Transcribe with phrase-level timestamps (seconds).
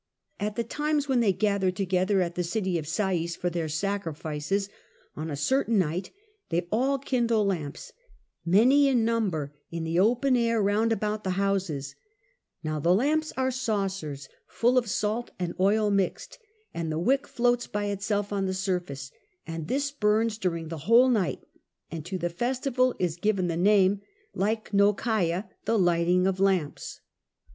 [0.39, 4.67] At the times when they gather together at the city of Sais for their sacrifices,
[5.15, 6.09] on a certain night
[6.49, 7.93] they all kindle lamps
[8.43, 11.93] many in number in the open air round about the houses;
[12.63, 16.39] now the lamps are saucers full of salt and oil mixed,
[16.73, 19.11] and the wick floats by itself on the surface,
[19.45, 21.43] and this burns during the whole night;
[21.91, 24.01] and to the festival is given the name
[24.33, 27.01] Lychnocaia (the lighting of lamps).